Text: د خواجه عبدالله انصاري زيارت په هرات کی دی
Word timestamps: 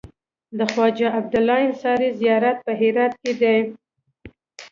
د 0.57 0.59
خواجه 0.71 1.07
عبدالله 1.17 1.59
انصاري 1.67 2.09
زيارت 2.19 2.57
په 2.65 2.71
هرات 2.81 3.13
کی 3.21 3.31
دی 3.41 3.57